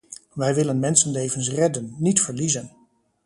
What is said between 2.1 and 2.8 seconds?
verliezen.